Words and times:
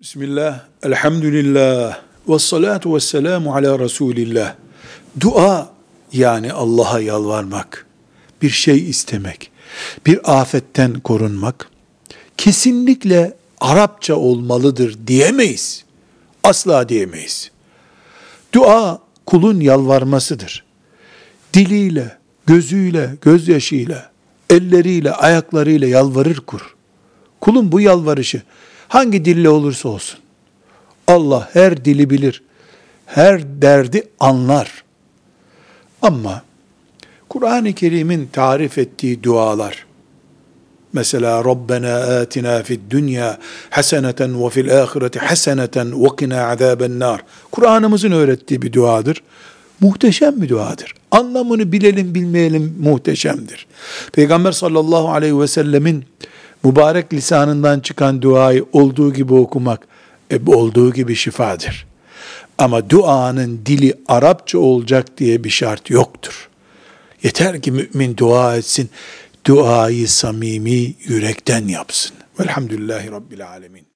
Bismillah, 0.00 0.60
elhamdülillah, 0.82 1.98
ve 2.28 2.38
salatu 2.38 2.94
ve 2.94 3.00
selamu 3.00 3.54
ala 3.54 3.78
Resulillah. 3.78 4.54
Dua 5.20 5.70
yani 6.12 6.52
Allah'a 6.52 7.00
yalvarmak, 7.00 7.86
bir 8.42 8.50
şey 8.50 8.90
istemek, 8.90 9.50
bir 10.06 10.40
afetten 10.40 11.00
korunmak, 11.00 11.70
kesinlikle 12.36 13.36
Arapça 13.60 14.14
olmalıdır 14.14 14.98
diyemeyiz. 15.06 15.84
Asla 16.44 16.88
diyemeyiz. 16.88 17.50
Dua 18.54 18.98
kulun 19.26 19.60
yalvarmasıdır. 19.60 20.64
Diliyle, 21.54 22.18
gözüyle, 22.46 23.16
gözyaşıyla, 23.22 24.10
elleriyle, 24.50 25.12
ayaklarıyla 25.12 25.88
yalvarır 25.88 26.40
kur. 26.40 26.74
Kulun 27.40 27.72
bu 27.72 27.80
yalvarışı 27.80 28.42
hangi 28.90 29.24
dille 29.24 29.48
olursa 29.48 29.88
olsun. 29.88 30.18
Allah 31.06 31.48
her 31.52 31.84
dili 31.84 32.10
bilir. 32.10 32.42
Her 33.06 33.62
derdi 33.62 34.08
anlar. 34.20 34.84
Ama 36.02 36.42
Kur'an-ı 37.28 37.72
Kerim'in 37.72 38.26
tarif 38.32 38.78
ettiği 38.78 39.22
dualar, 39.22 39.86
mesela 40.92 41.44
Rabbena 41.44 41.94
atina 41.94 42.62
fid 42.62 42.80
dünya 42.90 43.38
haseneten 43.70 44.44
ve 44.44 44.50
fil 44.50 44.82
ahireti 44.82 45.18
haseneten 45.18 46.04
ve 46.04 46.08
qina 46.18 46.46
azaben 46.46 46.98
nar. 46.98 47.24
Kur'an'ımızın 47.50 48.12
öğrettiği 48.12 48.62
bir 48.62 48.72
duadır. 48.72 49.22
Muhteşem 49.80 50.42
bir 50.42 50.48
duadır. 50.48 50.94
Anlamını 51.10 51.72
bilelim 51.72 52.14
bilmeyelim 52.14 52.76
muhteşemdir. 52.80 53.66
Peygamber 54.12 54.52
sallallahu 54.52 55.10
aleyhi 55.10 55.40
ve 55.40 55.46
sellemin 55.46 56.04
mübarek 56.64 57.12
lisanından 57.12 57.80
çıkan 57.80 58.22
duayı 58.22 58.64
olduğu 58.72 59.12
gibi 59.12 59.34
okumak 59.34 59.88
e, 60.30 60.38
olduğu 60.46 60.92
gibi 60.92 61.14
şifadır. 61.14 61.86
Ama 62.58 62.90
duanın 62.90 63.60
dili 63.66 63.94
Arapça 64.08 64.58
olacak 64.58 65.18
diye 65.18 65.44
bir 65.44 65.50
şart 65.50 65.90
yoktur. 65.90 66.48
Yeter 67.22 67.62
ki 67.62 67.72
mümin 67.72 68.16
dua 68.16 68.56
etsin, 68.56 68.90
duayı 69.46 70.08
samimi 70.08 70.94
yürekten 71.04 71.68
yapsın. 71.68 72.16
Velhamdülillahi 72.40 73.10
Rabbil 73.10 73.48
Alemin. 73.48 73.86